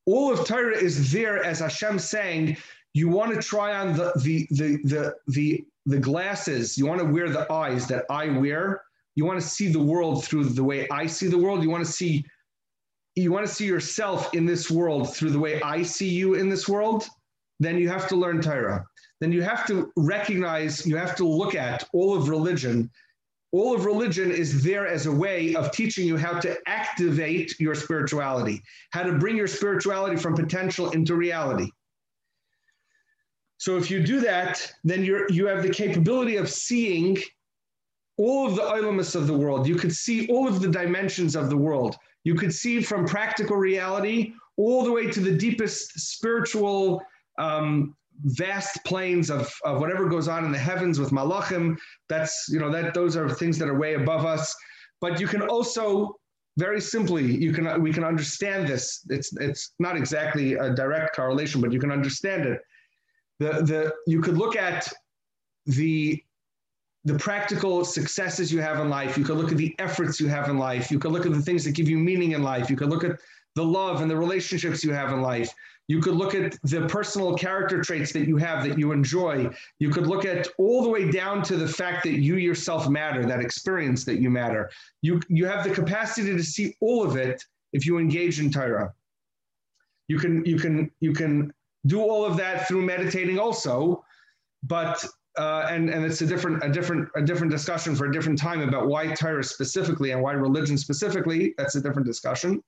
[0.05, 2.57] All of Torah is there as Hashem saying,
[2.93, 7.05] you want to try on the, the, the, the, the the glasses, you want to
[7.05, 8.83] wear the eyes that I wear.
[9.15, 11.61] You want to see the world through the way I see the world.
[11.61, 12.25] You want to see
[13.15, 16.49] you want to see yourself in this world through the way I see you in
[16.49, 17.05] this world,
[17.59, 18.83] then you have to learn Torah.
[19.21, 22.89] Then you have to recognize, you have to look at all of religion.
[23.53, 27.75] All of religion is there as a way of teaching you how to activate your
[27.75, 31.69] spirituality, how to bring your spirituality from potential into reality.
[33.57, 37.17] So if you do that, then you're you have the capability of seeing
[38.17, 39.67] all of the elements of the world.
[39.67, 41.95] You could see all of the dimensions of the world.
[42.23, 47.03] You could see from practical reality all the way to the deepest spiritual
[47.37, 51.77] um, vast planes of, of whatever goes on in the heavens with malachim.
[52.09, 54.55] That's you know that those are things that are way above us.
[55.01, 56.15] but you can also
[56.57, 59.05] very simply you can we can understand this.
[59.09, 62.61] It's it's not exactly a direct correlation, but you can understand it.
[63.39, 64.91] The the you could look at
[65.65, 66.23] the
[67.05, 69.17] the practical successes you have in life.
[69.17, 70.89] You could look at the efforts you have in life.
[70.89, 72.69] You could look at the things that give you meaning in life.
[72.69, 73.19] You could look at
[73.55, 75.53] the love and the relationships you have in life.
[75.87, 79.49] You could look at the personal character traits that you have that you enjoy.
[79.79, 83.25] You could look at all the way down to the fact that you yourself matter,
[83.25, 84.69] that experience that you matter.
[85.01, 87.43] You, you have the capacity to see all of it
[87.73, 88.93] if you engage in Torah.
[90.07, 91.51] You can, you can, you can
[91.85, 94.05] do all of that through meditating also,
[94.63, 95.03] but
[95.37, 98.61] uh, and and it's a different a different a different discussion for a different time
[98.61, 101.53] about why Torah specifically and why religion specifically.
[101.57, 102.61] That's a different discussion.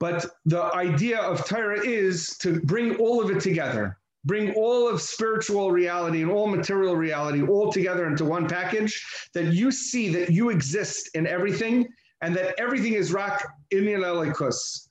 [0.00, 5.02] But the idea of Torah is to bring all of it together, bring all of
[5.02, 9.04] spiritual reality and all material reality all together into one package.
[9.34, 11.88] That you see that you exist in everything,
[12.20, 14.88] and that everything is inyan elikus.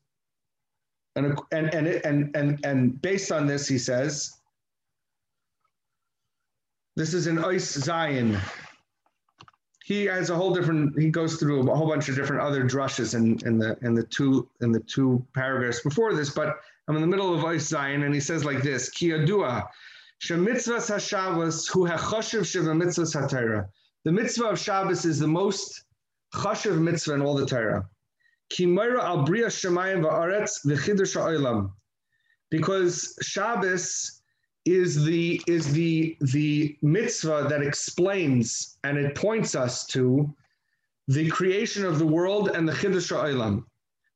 [1.15, 4.37] And and and and and and based on this, he says
[6.97, 8.39] this is an Ois Zayin.
[9.87, 10.99] He has a whole different.
[10.99, 14.03] He goes through a whole bunch of different other drushes in, in the in the
[14.03, 16.29] two in the two paragraphs before this.
[16.29, 19.65] But I'm in the middle of Ois Zayin, and he says like this: Ki yadua,
[20.21, 23.69] shemitzvahs hashavos hu hachoshev sheva mitzvahs hatayra.
[24.03, 25.85] The mitzvah of Shabbos is the most
[26.35, 27.87] chashiv mitzvah in all the Torah.
[28.49, 31.71] Ki moira al bria shemayim va'aretz v'chidush ha'olam.
[32.51, 34.16] Because Shabbos
[34.67, 40.33] is the is the the mitzvah that explains and it points us to
[41.07, 43.63] the creation of the world and the chiddush ha'olam.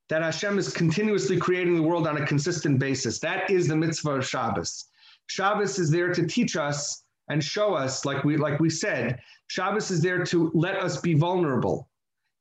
[0.10, 3.20] That Hashem is continuously creating the world on a consistent basis.
[3.20, 4.90] That is the mitzvah of Shabbos.
[5.28, 9.90] Shabbos is there to teach us and show us, like we like we said, Shabbos
[9.90, 11.88] is there to let us be vulnerable.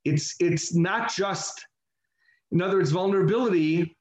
[0.05, 1.65] It's it's not just,
[2.51, 3.97] in other words, vulnerability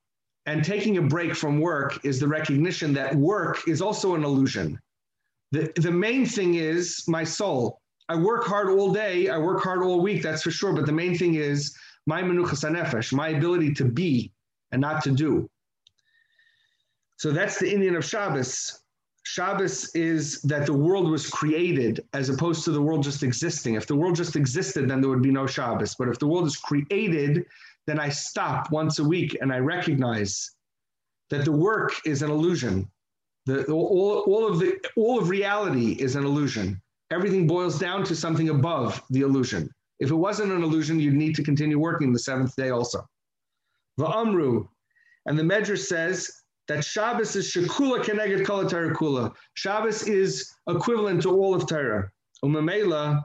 [0.49, 4.79] and taking a break from work is the recognition that work is also an illusion.
[5.51, 7.79] The, the main thing is my soul.
[8.09, 10.73] I work hard all day, I work hard all week, that's for sure.
[10.73, 14.31] But the main thing is my menuchas nefesh, my ability to be
[14.71, 15.47] and not to do.
[17.17, 18.81] So that's the inyan of Shabbos.
[19.25, 23.75] Shabbos is that the world was created as opposed to the world just existing.
[23.75, 25.93] If the world just existed, then there would be no Shabbos.
[25.93, 27.45] But if the world is created,
[27.89, 30.51] then I stop once a week and I recognize
[31.29, 32.89] that the work is an illusion.
[33.45, 36.81] The, all, all, of the, all of reality is an illusion.
[37.11, 39.69] Everything boils down to something above the illusion.
[39.99, 43.05] If it wasn't an illusion, you'd need to continue working the seventh day also.
[43.97, 44.67] The Va'amru,
[45.25, 46.31] and the Medrash says
[46.67, 49.33] that Shabbos is shekula keneged kol kula.
[49.55, 52.09] Shabbos is equivalent to all of Torah.
[52.45, 53.23] Umamela,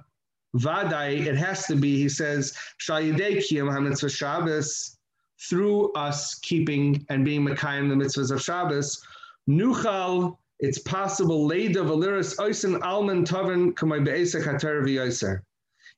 [0.57, 3.47] Vadai, it has to be, he says, Shabbos,
[5.41, 9.05] through us keeping and being Mekayim the mitzvahs of Shabbos,
[9.49, 15.43] Nuchal, it's possible, Leida Valiris Oisen Alman Katar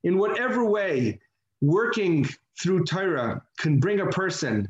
[0.04, 1.20] In whatever way,
[1.60, 2.26] working
[2.60, 4.68] through Torah can bring a person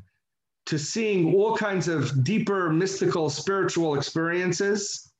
[0.66, 5.12] to seeing all kinds of deeper mystical spiritual experiences.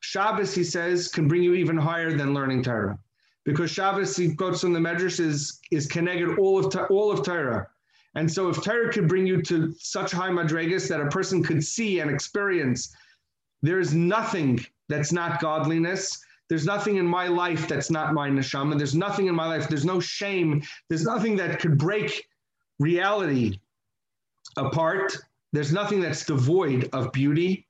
[0.00, 2.98] Shabbos, he says, can bring you even higher than learning Torah
[3.44, 7.68] because Shabbos, he quotes from the Medrash, is, is connected all of, all of Torah.
[8.14, 11.62] And so if Torah could bring you to such high madregas that a person could
[11.62, 12.94] see and experience,
[13.62, 16.22] there is nothing that's not godliness.
[16.48, 18.76] There's nothing in my life that's not my neshama.
[18.76, 19.68] There's nothing in my life.
[19.68, 20.62] There's no shame.
[20.88, 22.28] There's nothing that could break
[22.78, 23.58] reality
[24.56, 25.16] apart.
[25.52, 27.66] There's nothing that's devoid of beauty.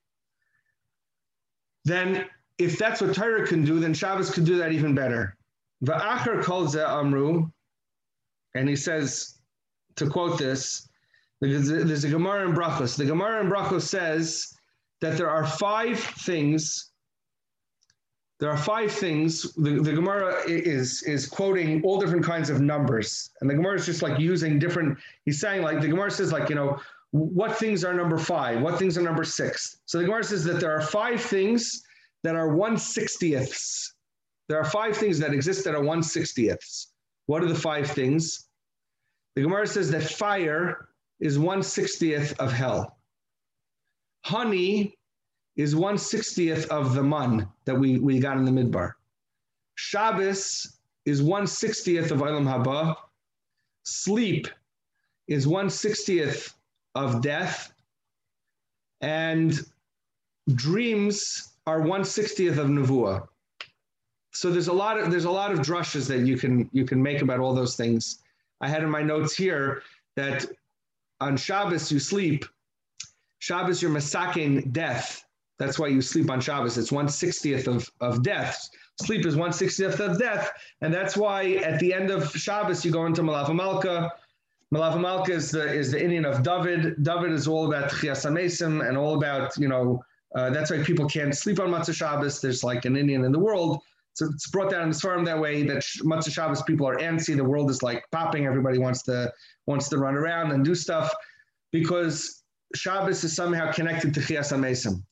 [1.85, 2.27] Then,
[2.59, 5.37] if that's what Torah can do, then Shabbos could do that even better.
[5.85, 7.51] Va'achar kol amru,
[8.55, 9.39] and he says,
[9.97, 10.89] to quote this,
[11.41, 12.97] there's a Gemara in Brachos.
[12.97, 14.55] The Gemara in Brachos says
[15.01, 16.91] that there are five things.
[18.41, 19.53] There are five things.
[19.55, 23.87] The, the Gemara is is quoting all different kinds of numbers, and the Gemara is
[23.87, 24.99] just like using different.
[25.25, 26.81] He's saying like the Gemara says like you know
[27.11, 29.81] what things are number five, what things are number six.
[29.87, 31.85] So the Gemara says that there are five things
[32.23, 33.94] that are one sixtieths
[34.49, 36.87] there are five things that exist that are 160ths.
[37.27, 38.47] What are the five things?
[39.35, 40.89] The Gemara says that fire
[41.21, 42.99] is 160th of hell.
[44.25, 44.97] Honey
[45.57, 48.93] is 160th of the mun that we, we got in the midbar.
[49.77, 52.97] Shabbos is 160th of Olam Haba.
[53.85, 54.49] Sleep
[55.27, 56.53] is 160th
[56.95, 57.73] of death.
[59.01, 59.59] And
[60.55, 63.27] dreams are 160th of Nevuah
[64.35, 67.01] so there's a lot of there's a lot of drushes that you can you can
[67.03, 68.19] make about all those things.
[68.61, 69.83] I had in my notes here
[70.17, 70.45] that
[71.21, 72.45] on Shabbos you sleep.
[73.39, 75.25] Shabbos you're masaking death.
[75.59, 76.77] That's why you sleep on Shabbos.
[76.77, 78.69] It's one sixtieth of, of death.
[79.01, 82.91] Sleep is one sixtieth of death, and that's why at the end of Shabbos you
[82.91, 84.13] go into Melave Malka.
[84.75, 87.05] Melave Malka is the is the inyan of David.
[87.05, 88.25] David is all about Chias
[88.61, 90.03] and all about you know
[90.35, 92.41] uh, that's why people can't sleep on Motzei Shabbos.
[92.41, 93.81] There's like an inyan in the world.
[94.15, 97.37] So it's brought down in the farm that way that Motzei Shabbos people are antsy.
[97.37, 98.47] The world is like popping.
[98.47, 99.33] Everybody wants to
[99.67, 101.13] wants to run around and do stuff
[101.73, 102.45] because
[102.77, 105.03] Shabbos is somehow connected to Chias HaMesim.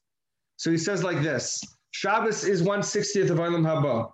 [0.56, 4.10] So he says like this, Shabbos is 160th of Olam Haba.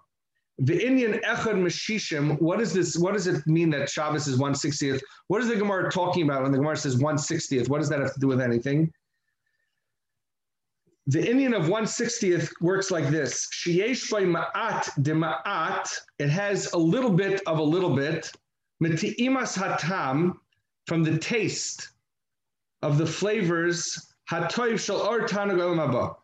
[0.60, 2.96] The inyan Echad Meshishim, what is this?
[2.96, 5.00] What does it mean that Shabbos is 160th?
[5.28, 7.68] What is the Gemara talking about when the Gemara says 160th?
[7.68, 8.90] What does that have to do with anything?
[11.08, 13.48] The inyan of 160th works like this.
[13.50, 15.88] Sheyesh by ma'at de ma'at.
[16.18, 18.30] It has a little bit of a little bit.
[18.82, 20.34] Meti'imas hatam,
[20.86, 21.92] from the taste
[22.82, 26.14] of the flavors, hatoiv shal or tanag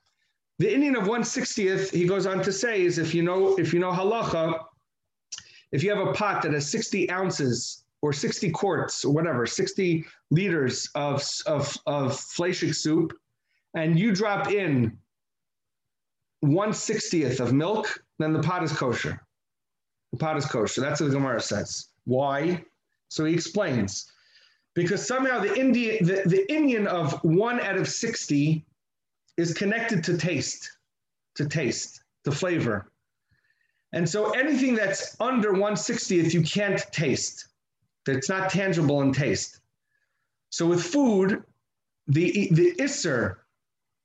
[0.59, 3.81] The inyan of 160th, he goes on to say, is if you know, if you
[3.81, 4.67] know halacha,
[5.73, 10.05] if you have a pot that has 60 ounces or 60 quarts or whatever, 60
[10.31, 13.15] liters of, of, of fleshik soup,
[13.75, 14.97] and you drop in
[16.45, 19.21] 160th of milk, then the pot is kosher.
[20.13, 20.81] The pot is kosher.
[20.81, 21.89] That's what the Gemara says.
[22.05, 22.65] Why?
[23.09, 24.11] So he explains.
[24.75, 28.65] Because somehow the inyan, the, the inyan of one out of 60
[29.37, 30.71] is connected to taste,
[31.37, 32.91] to taste, to flavor.
[33.93, 37.49] And so anything that's under 160th, you can't taste.
[38.07, 39.61] It's not tangible in taste.
[40.51, 41.43] So with food,
[42.09, 43.37] the, the isser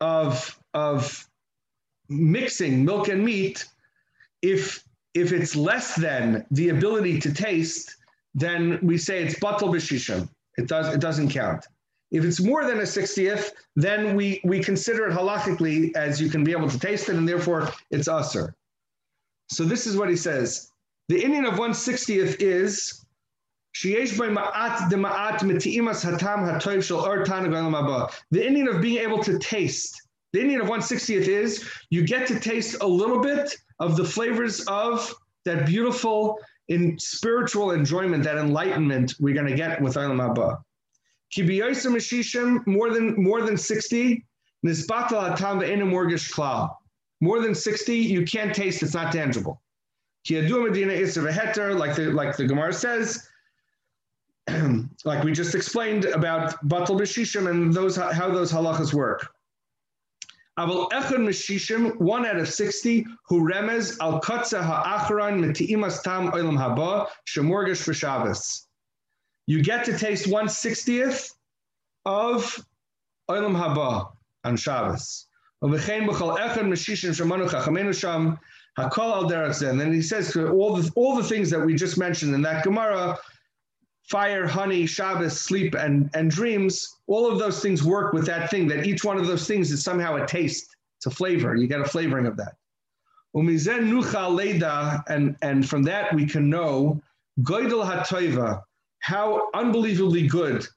[0.01, 1.27] of of
[2.07, 3.65] mixing milk and meat,
[4.41, 4.83] if
[5.13, 7.95] if it's less than the ability to taste,
[8.33, 10.29] then we say it's batal b'shishim.
[10.57, 11.65] It does it doesn't count.
[12.11, 16.43] If it's more than a 60th, then we, we consider it halachically as you can
[16.43, 18.53] be able to taste it, and therefore it's usr.
[19.51, 20.71] So this is what he says.
[21.07, 23.05] The inyan of 160th is
[28.31, 30.01] the inyan of being able to taste.
[30.33, 34.61] The inyan of 160th is you get to taste a little bit of the flavors
[34.67, 35.13] of
[35.45, 40.61] that beautiful in spiritual enjoyment, that enlightenment we're going to get with Olam Haba.
[41.35, 44.25] Kibiyosa Mashishim, more than more than 60,
[44.65, 46.69] Nisbatal Hatam Morgish Klal.
[47.21, 49.61] More than 60, you can't taste, it's not tangible.
[50.29, 53.28] Medina like the like the Gemara says,
[55.05, 59.31] like we just explained about batal b'shishim and those how those halachas work.
[60.57, 66.57] Aval echad mishishim, one out of sixty, who remez al kotza ha'achron meti'imas tam olam
[66.57, 68.65] haba shemorgish v'shabbos.
[69.47, 71.33] You get to taste one sixtieth
[72.05, 72.65] of
[73.29, 74.11] olam haba
[74.43, 75.27] on Shabbos.
[75.63, 78.39] Uvechein b'chal echad meshishim shemanu chachamenu sham
[78.77, 81.97] hakol al derech And then he says all the all the things that we just
[81.97, 83.17] mentioned in that Gemara
[84.09, 88.67] fire, honey, Shabbos, sleep, and, and dreams, all of those things work with that thing,
[88.67, 91.55] that each one of those things is somehow a taste, it's a flavor.
[91.55, 92.55] You get a flavoring of that.
[95.07, 97.01] And, and from that we can know
[98.99, 100.67] how unbelievably good,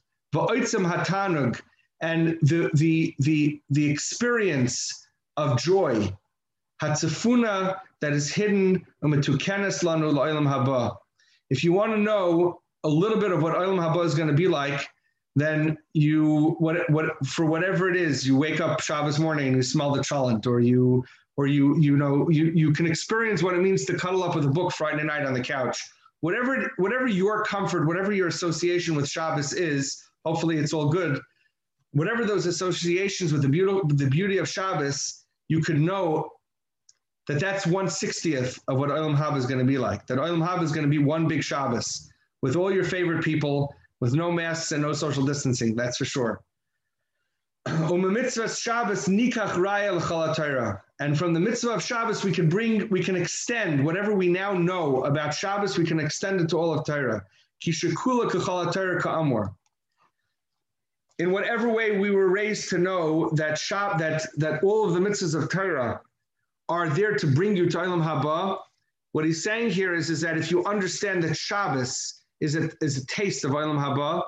[0.85, 1.59] HaTanug,
[2.03, 5.07] and the, the, the, the experience
[5.39, 6.13] of joy,
[6.81, 8.85] that is hidden,
[11.51, 14.35] If you want to know a little bit of what Olam Haba is going to
[14.35, 14.89] be like,
[15.35, 19.63] then you what what for whatever it is, you wake up Shabbos morning and you
[19.63, 21.05] smell the cholent, or you
[21.37, 24.45] or you you know you you can experience what it means to cuddle up with
[24.45, 25.81] a book Friday night on the couch.
[26.21, 31.21] Whatever whatever your comfort, whatever your association with Shabbos is, hopefully it's all good.
[31.93, 36.31] Whatever those associations with the beauty the beauty of Shabbos, you could know
[37.27, 40.07] that that's one sixtieth of what Olam Haba is going to be like.
[40.09, 42.12] That Olam Haba is going to be one big Shabbos
[42.43, 46.43] with all your favorite people, with no masks and no social distancing, that's for sure.
[47.67, 48.17] Umm
[51.03, 54.53] and from the mitzvah of Shabbos, we can bring, we can extend whatever we now
[54.53, 57.25] know about Shabbos, we can extend it to all of Torah.
[61.19, 65.01] In whatever way we were raised to know that Shab, that that all of the
[65.01, 66.01] mitzvahs of Torah
[66.69, 68.59] are there to bring you to Olam Haba,
[69.13, 72.99] what he's saying here is, is that if you understand that Shabbos is a, is
[72.99, 74.23] a taste of Olam Haba,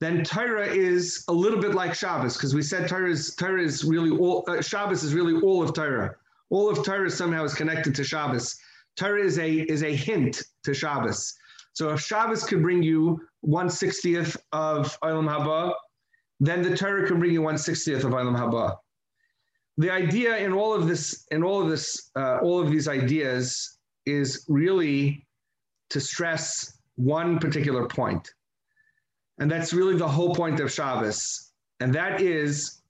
[0.00, 3.84] then Torah is a little bit like Shabbos, because we said Torah is, Torah is
[3.84, 6.14] really all, uh, Shabbos is really all of Torah.
[6.50, 8.56] All of Torah somehow is connected to Shabbos.
[8.96, 11.34] Torah is a, is a hint to Shabbos.
[11.72, 15.74] So if Shabbos could bring you 160th of Olam Haba,
[16.40, 18.76] then the Torah can bring you 160th of Olam Haba.
[19.78, 23.78] The idea in all of this, in all of this, uh, all of these ideas
[24.04, 25.26] is really
[25.90, 28.32] to stress one particular point.
[29.38, 31.52] And that's really the whole point of Shabbos.
[31.80, 32.82] And that is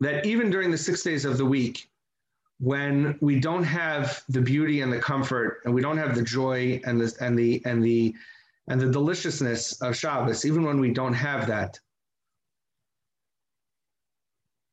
[0.00, 1.88] that even during the six days of the week,
[2.60, 6.80] when we don't have the beauty and the comfort and we don't have the joy
[6.84, 8.14] and the and the and the
[8.68, 11.78] and the deliciousness of Shabbos, even when we don't have that,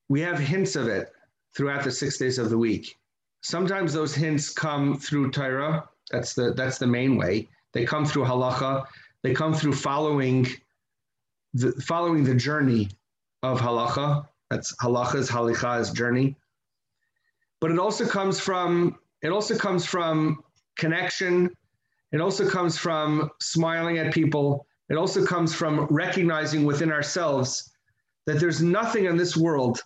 [0.09, 1.13] we have hints of it
[1.55, 2.97] throughout the six days of the week.
[3.41, 5.87] Sometimes those hints come through Torah.
[6.11, 7.47] That's the that's the main way.
[7.75, 8.85] They come through halacha.
[9.21, 10.47] They come through following
[11.53, 12.89] the following the journey
[13.43, 14.27] of halacha.
[14.49, 16.37] That's halacha's halicha's journey.
[17.59, 20.41] But it also comes from it also comes from
[20.77, 21.51] connection.
[22.13, 24.65] It also comes from smiling at people.
[24.89, 27.71] It also comes from recognizing within ourselves
[28.25, 29.81] that there's nothing in this world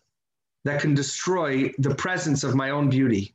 [0.64, 3.34] that can destroy the presence of my own beauty.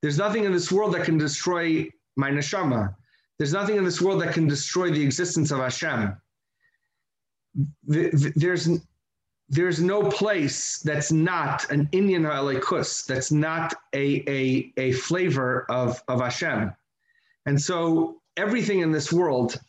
[0.00, 2.94] There's nothing in this world that can destroy my neshama.
[3.38, 6.16] There's nothing in this world that can destroy the existence of Hashem.
[7.84, 8.68] There's,
[9.48, 16.02] there's no place that's not an Inyan ha'alekus, that's not a, a, a flavor of,
[16.08, 16.72] of Hashem.
[17.46, 19.60] And so everything in this world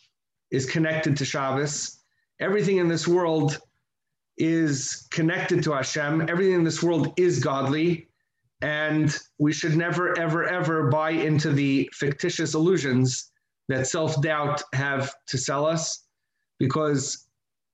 [0.52, 2.00] is connected to Shabbos.
[2.40, 3.60] Everything in this world
[4.38, 6.30] is connected to Hashem.
[6.30, 8.08] Everything in this world is godly.
[8.62, 13.32] And we should never, ever, ever buy into the fictitious illusions
[13.68, 16.04] that self doubt have to sell us
[16.60, 17.26] because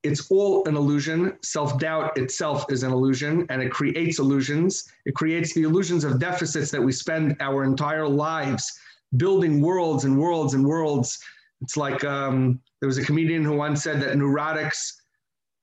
[0.04, 1.38] it's all an illusion.
[1.44, 4.92] Self doubt itself is an illusion and it creates illusions.
[5.06, 8.72] It creates the illusions of deficits that we spend our entire lives
[9.18, 11.20] building worlds and worlds and worlds.
[11.62, 14.94] It's like um, there was a comedian who once said that neurotics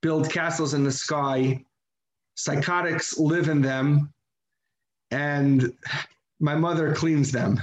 [0.01, 1.65] build castles in the sky.
[2.37, 4.13] Psychotics live in them,
[5.11, 5.73] and
[6.39, 7.61] my mother cleans them.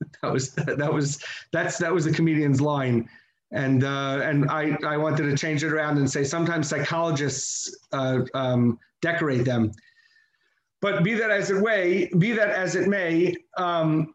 [0.22, 1.22] that was that was
[1.52, 3.08] that's that was the comedian's line,
[3.52, 8.20] and uh, and I I wanted to change it around and say sometimes psychologists uh,
[8.34, 9.72] um, decorate them.
[10.82, 14.14] But be that as it may, be that as it may, um,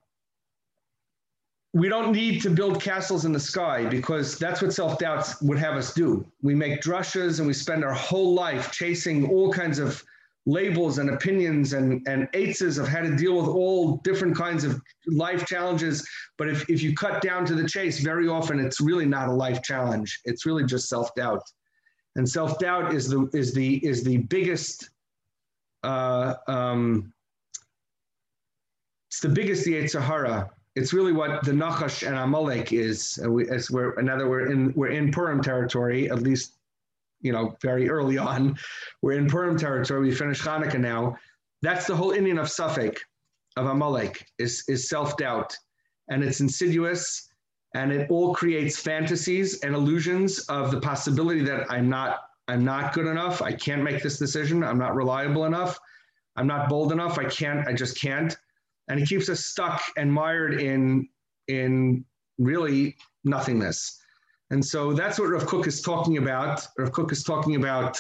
[1.74, 5.58] we don't need to build castles in the sky because that's what self doubt would
[5.58, 6.26] have us do.
[6.42, 10.04] We make drushes and we spend our whole life chasing all kinds of
[10.46, 14.82] labels and opinions and, and eights of how to deal with all different kinds of
[15.08, 16.08] life challenges.
[16.38, 19.34] But if, if you cut down to the chase, very often it's really not a
[19.34, 20.20] life challenge.
[20.26, 21.44] It's really just self doubt.
[22.16, 24.90] And self doubt is the, is, the, is the biggest.
[25.84, 27.14] Uh, um,
[29.10, 33.20] it's the biggest the Sahara it's really what the Nachash and Amalek is.
[33.24, 36.58] Uh, we, as we're another, we're in we're in Purim territory, at least,
[37.22, 38.58] you know, very early on.
[39.02, 40.02] We're in Purim territory.
[40.02, 41.16] We finish Hanukkah now.
[41.62, 42.98] That's the whole inyan of Safek,
[43.58, 45.56] of Amalek, is is self doubt,
[46.10, 47.30] and it's insidious,
[47.76, 52.94] and it all creates fantasies and illusions of the possibility that I'm not I'm not
[52.94, 53.42] good enough.
[53.42, 54.64] I can't make this decision.
[54.64, 55.80] I'm not reliable enough.
[56.36, 57.20] I'm not bold enough.
[57.20, 57.68] I can't.
[57.68, 58.36] I just can't
[58.92, 61.08] and it keeps us stuck and mired in
[61.48, 62.04] in
[62.38, 64.01] really nothingness.
[64.52, 66.68] And so that's what Rav Kook is talking about.
[66.78, 68.00] Rav Kook is talking about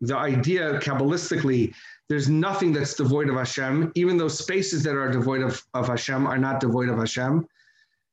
[0.00, 1.72] the idea Kabbalistically,
[2.08, 6.26] there's nothing that's devoid of Hashem, even those spaces that are devoid of, of Hashem
[6.26, 7.46] are not devoid of Hashem.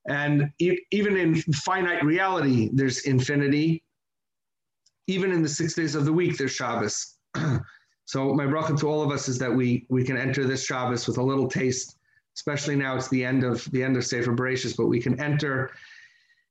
[0.08, 3.84] And e- even in finite reality, there's infinity.
[5.08, 7.16] Even in the six days of the week, there's Shabbos.
[8.06, 11.08] so my bracha to all of us is that we we can enter this Shabbos
[11.08, 11.98] with a little taste
[12.36, 15.72] especially now it's the end of the end of Sefer Bereshis, but we can enter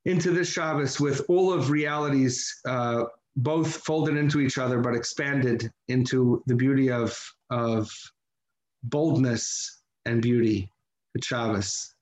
[0.05, 3.05] into this Shabbos with all of realities uh,
[3.37, 7.17] both folded into each other, but expanded into the beauty of,
[7.51, 7.91] of
[8.83, 10.73] boldness and beauty
[11.17, 11.95] at Shabbos.